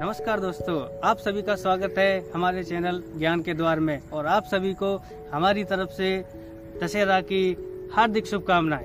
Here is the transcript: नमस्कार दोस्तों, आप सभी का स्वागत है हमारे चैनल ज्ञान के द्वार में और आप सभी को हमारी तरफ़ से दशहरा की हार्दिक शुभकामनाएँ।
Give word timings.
नमस्कार 0.00 0.40
दोस्तों, 0.40 0.76
आप 1.04 1.18
सभी 1.18 1.42
का 1.42 1.54
स्वागत 1.56 1.94
है 1.98 2.30
हमारे 2.32 2.62
चैनल 2.64 3.02
ज्ञान 3.18 3.42
के 3.42 3.54
द्वार 3.54 3.80
में 3.80 4.10
और 4.12 4.26
आप 4.26 4.44
सभी 4.44 4.72
को 4.74 4.90
हमारी 5.32 5.64
तरफ़ 5.64 5.90
से 5.90 6.10
दशहरा 6.82 7.20
की 7.20 7.40
हार्दिक 7.94 8.26
शुभकामनाएँ। 8.26 8.84